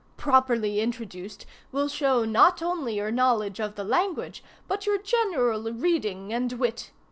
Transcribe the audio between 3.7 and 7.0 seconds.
the language, but your general reading and wit.